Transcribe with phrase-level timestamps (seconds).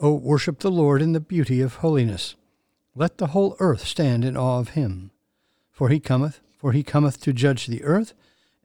[0.00, 2.36] O worship the Lord in the beauty of holiness.
[2.94, 5.10] Let the whole earth stand in awe of him.
[5.72, 8.14] For he cometh, for he cometh to judge the earth,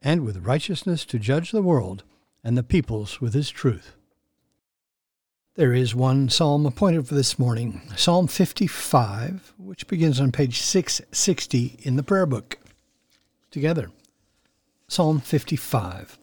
[0.02, 2.04] and with righteousness to judge the world,
[2.44, 3.94] and the peoples with his truth.
[5.56, 11.78] There is one psalm appointed for this morning, Psalm 55, which begins on page 660
[11.82, 12.58] in the prayer book.
[13.52, 13.90] Together,
[14.88, 16.18] Psalm 55.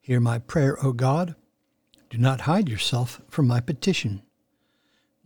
[0.00, 1.34] Hear my prayer, O God.
[2.10, 4.22] Do not hide yourself from my petition.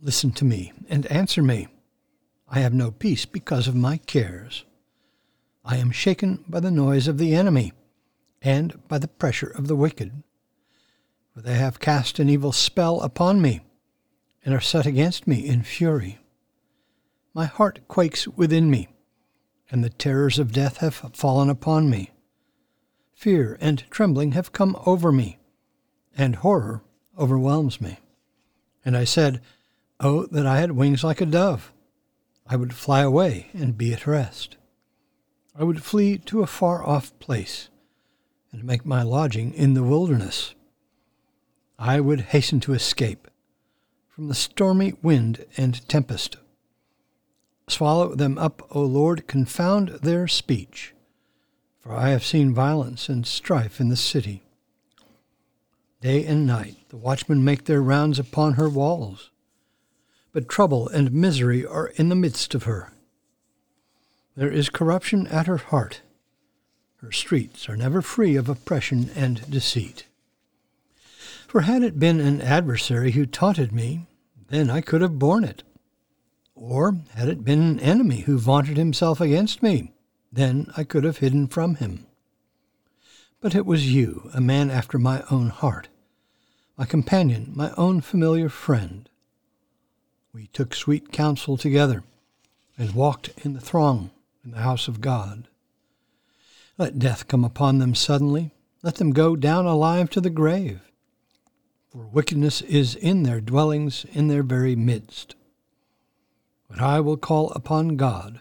[0.01, 1.67] Listen to me and answer me.
[2.47, 4.65] I have no peace because of my cares.
[5.63, 7.73] I am shaken by the noise of the enemy
[8.41, 10.23] and by the pressure of the wicked
[11.33, 13.61] for they have cast an evil spell upon me,
[14.45, 16.19] and are set against me in fury.
[17.33, 18.89] My heart quakes within me,
[19.71, 22.11] and the terrors of death have fallen upon me.
[23.15, 25.39] Fear and trembling have come over me,
[26.17, 26.83] and horror
[27.17, 27.99] overwhelms me.
[28.85, 29.41] And I said,
[29.99, 31.71] Oh, that I had wings like a dove!
[32.45, 34.57] I would fly away and be at rest.
[35.55, 37.69] I would flee to a far off place,
[38.51, 40.55] and make my lodging in the wilderness
[41.79, 43.27] I would hasten to escape
[44.07, 46.37] from the stormy wind and tempest.
[47.67, 50.93] Swallow them up, O Lord, confound their speech,
[51.79, 54.43] for I have seen violence and strife in the city.
[56.03, 59.31] Day and night the watchmen make their rounds upon her walls,
[60.33, 62.91] but trouble and misery are in the midst of her.
[64.35, 66.01] There is corruption at her heart.
[66.97, 70.07] Her streets are never free of oppression and deceit.
[71.47, 74.05] For had it been an adversary who taunted me,
[74.49, 75.63] then I could have borne it.
[76.53, 79.93] Or had it been an enemy who vaunted himself against me,
[80.33, 82.05] then I could have hidden from him.
[83.39, 85.87] But it was you, a man after my own heart,
[86.77, 89.09] my companion, my own familiar friend.
[90.33, 92.03] We took sweet counsel together
[92.77, 94.11] and walked in the throng
[94.43, 95.47] in the house of God.
[96.77, 98.51] Let death come upon them suddenly.
[98.81, 100.81] Let them go down alive to the grave
[101.93, 105.35] for wickedness is in their dwellings in their very midst.
[106.67, 108.39] But I will call upon God,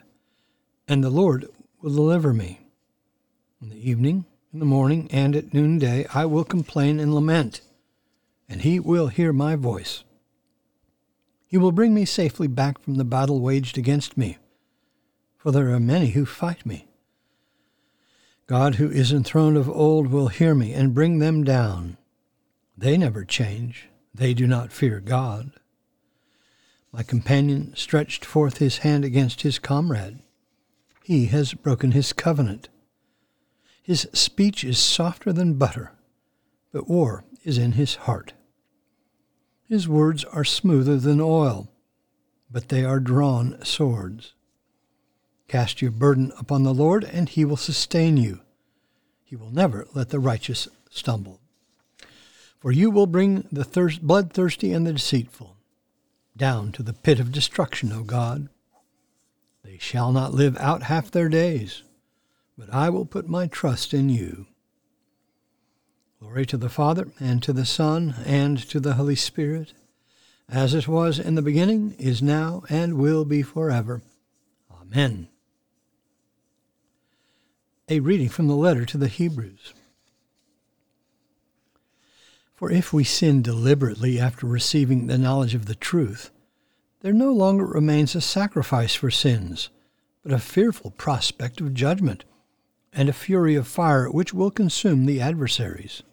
[0.88, 1.46] and the Lord
[1.82, 2.60] will deliver me.
[3.60, 7.60] In the evening, in the morning, and at noonday I will complain and lament,
[8.52, 10.04] and he will hear my voice.
[11.46, 14.36] He will bring me safely back from the battle waged against me,
[15.38, 16.86] for there are many who fight me.
[18.46, 21.96] God, who is enthroned of old, will hear me and bring them down.
[22.76, 23.88] They never change.
[24.14, 25.52] They do not fear God.
[26.92, 30.18] My companion stretched forth his hand against his comrade.
[31.02, 32.68] He has broken his covenant.
[33.82, 35.92] His speech is softer than butter,
[36.70, 38.34] but war is in his heart.
[39.72, 41.72] His words are smoother than oil,
[42.50, 44.34] but they are drawn swords.
[45.48, 48.40] Cast your burden upon the Lord, and he will sustain you.
[49.24, 51.40] He will never let the righteous stumble.
[52.60, 55.56] For you will bring the thirst, bloodthirsty and the deceitful
[56.36, 58.50] down to the pit of destruction, O God.
[59.64, 61.82] They shall not live out half their days,
[62.58, 64.48] but I will put my trust in you.
[66.22, 69.72] Glory to the Father, and to the Son, and to the Holy Spirit,
[70.48, 74.02] as it was in the beginning, is now, and will be forever.
[74.70, 75.26] Amen.
[77.88, 79.74] A reading from the letter to the Hebrews.
[82.54, 86.30] For if we sin deliberately after receiving the knowledge of the truth,
[87.00, 89.70] there no longer remains a sacrifice for sins,
[90.22, 92.24] but a fearful prospect of judgment,
[92.92, 96.04] and a fury of fire which will consume the adversaries.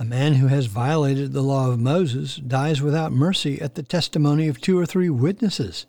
[0.00, 4.48] A man who has violated the law of Moses dies without mercy at the testimony
[4.48, 5.84] of two or three witnesses.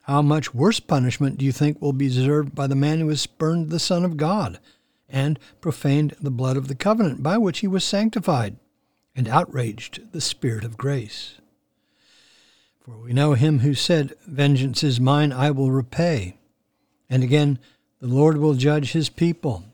[0.00, 3.20] How much worse punishment do you think will be deserved by the man who has
[3.20, 4.58] spurned the Son of God
[5.08, 8.56] and profaned the blood of the covenant by which he was sanctified
[9.14, 11.34] and outraged the Spirit of grace?
[12.80, 16.36] For we know him who said, Vengeance is mine, I will repay.
[17.08, 17.60] And again,
[18.00, 19.69] the Lord will judge his people.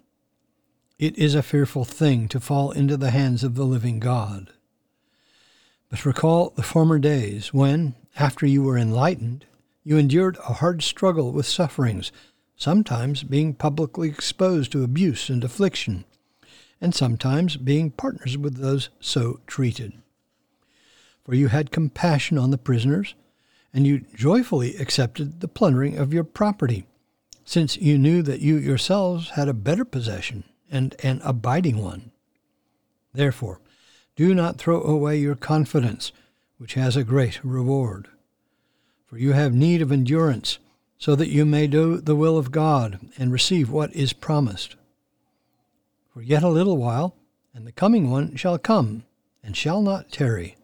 [0.99, 4.51] It is a fearful thing to fall into the hands of the living God.
[5.91, 9.45] But recall the former days when, after you were enlightened,
[9.85, 12.13] you endured a hard struggle with sufferings,
[12.57, 16.07] sometimes being publicly exposed to abuse and affliction,
[16.81, 19.93] and sometimes being partners with those so treated.
[21.27, 23.15] For you had compassion on the prisoners,
[23.71, 26.87] and you joyfully accepted the plundering of your property,
[27.45, 32.11] since you knew that you yourselves had a better possession and an abiding one.
[33.13, 33.61] Therefore,
[34.15, 36.13] do not throw away your confidence,
[36.59, 38.09] which has a great reward
[39.07, 40.59] for you have need of endurance,
[40.99, 44.77] so that you may do the will of God and receive what is promised.
[46.13, 47.15] For yet a little while,
[47.55, 49.05] and the coming one shall come,
[49.45, 50.57] and shall not tarry.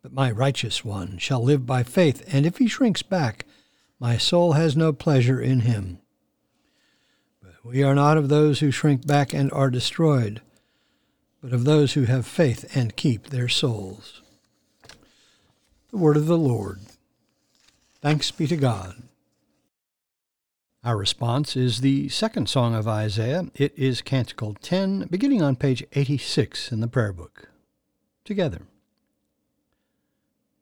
[0.00, 3.46] But my righteous one shall live by faith, and if he shrinks back,
[3.98, 5.98] my soul has no pleasure in him.
[7.64, 10.40] We are not of those who shrink back and are destroyed,
[11.40, 14.20] but of those who have faith and keep their souls.
[15.90, 16.80] The word of the Lord.
[18.00, 19.02] Thanks be to God.
[20.82, 23.46] Our response is the second song of Isaiah.
[23.54, 27.48] It is Canticle 10, beginning on page 86 in the prayer book.
[28.24, 28.62] Together.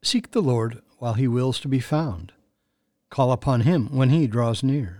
[0.02, 2.32] Seek the Lord while he wills to be found.
[3.08, 4.99] Call upon him when he draws near.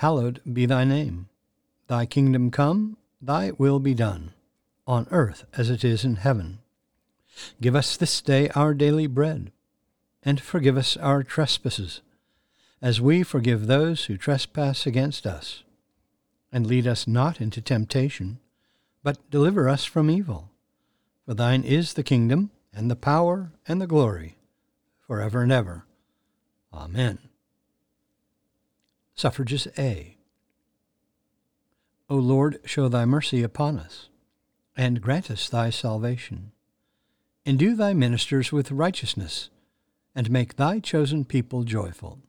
[0.00, 1.28] hallowed be thy name.
[1.86, 4.32] Thy kingdom come, thy will be done,
[4.86, 6.58] on earth as it is in heaven.
[7.60, 9.52] Give us this day our daily bread,
[10.22, 12.00] and forgive us our trespasses,
[12.80, 15.64] as we forgive those who trespass against us.
[16.50, 18.38] And lead us not into temptation,
[19.02, 20.48] but deliver us from evil.
[21.26, 24.38] For thine is the kingdom, and the power, and the glory,
[25.06, 25.84] for ever and ever.
[26.72, 27.18] Amen.
[29.20, 30.16] Suffrages A.
[32.08, 34.08] O Lord, show thy mercy upon us,
[34.74, 36.52] and grant us thy salvation.
[37.44, 39.50] Endue thy ministers with righteousness,
[40.14, 42.20] and make thy chosen people joyful.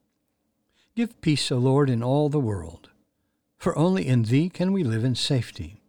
[0.93, 2.89] Give peace, O Lord, in all the world.
[3.61, 5.79] for only in thee can we live in safety.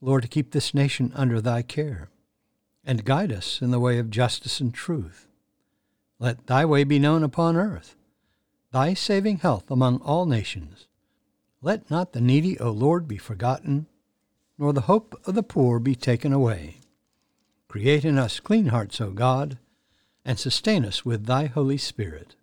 [0.00, 2.08] Lord, keep this nation under thy care,
[2.84, 5.26] and guide us in the way of justice and truth.
[6.20, 7.96] Let thy way be known upon earth,
[8.72, 10.86] thy saving health among all nations.
[11.62, 13.86] Let not the needy, O Lord, be forgotten,
[14.58, 16.76] nor the hope of the poor be taken away.
[17.68, 19.58] Create in us clean hearts, O God,
[20.24, 22.34] and sustain us with thy Holy Spirit.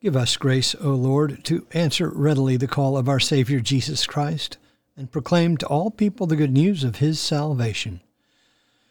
[0.00, 4.58] Give us grace, O Lord, to answer readily the call of our Savior Jesus Christ,
[4.96, 8.00] and proclaim to all people the good news of his salvation,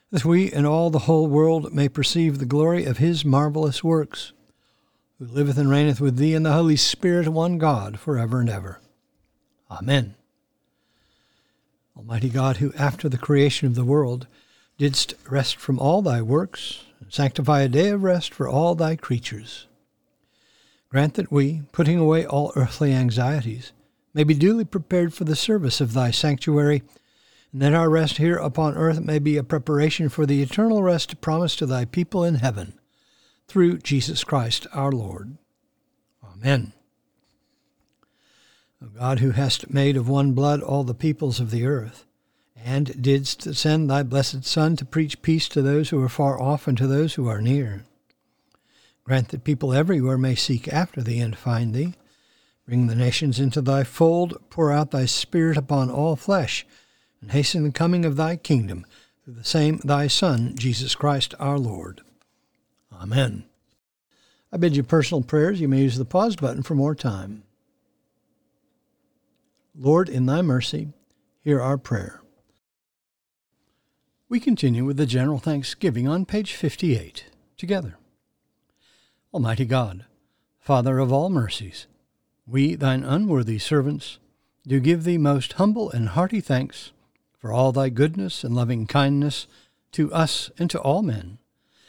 [0.10, 4.34] that we and all the whole world may perceive the glory of his marvelous works,
[5.22, 8.50] who liveth and reigneth with thee in the Holy Spirit, one God, for ever and
[8.50, 8.80] ever.
[9.70, 10.16] Amen.
[11.96, 14.26] Almighty God, who after the creation of the world
[14.80, 18.96] didst rest from all thy works, and sanctify a day of rest for all thy
[18.96, 19.68] creatures,
[20.90, 23.74] Grant that we, putting away all earthly anxieties,
[24.16, 26.82] may be duly prepared for the service of thy sanctuary,
[27.54, 31.22] and that our rest here upon earth may be a preparation for the eternal rest
[31.22, 32.74] promised to thy people in heaven,
[33.52, 35.38] through Jesus Christ our Lord.
[36.24, 36.72] Amen.
[38.82, 42.06] O God, who hast made of one blood all the peoples of the earth,
[42.56, 46.66] and didst send thy blessed Son to preach peace to those who are far off
[46.66, 47.84] and to those who are near,
[49.04, 51.96] Grant that people everywhere may seek after thee and find thee.
[52.66, 56.66] Bring the nations into thy fold, pour out thy Spirit upon all flesh,
[57.20, 58.86] and hasten the coming of thy kingdom
[59.26, 62.00] through the same thy Son, Jesus Christ our Lord.
[63.02, 63.46] Amen.
[64.52, 65.60] I bid you personal prayers.
[65.60, 67.44] You may use the pause button for more time.
[69.76, 70.90] Lord, in thy mercy,
[71.42, 72.22] hear our prayer.
[74.30, 77.26] We continue with the general thanksgiving on page 58
[77.58, 77.98] together.
[79.34, 80.06] Almighty God,
[80.60, 81.88] Father of all mercies,
[82.46, 84.20] we, thine unworthy servants,
[84.68, 86.92] do give thee most humble and hearty thanks
[87.40, 89.48] for all thy goodness and loving kindness
[89.94, 91.40] to us and to all men.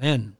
[0.00, 0.39] Amen.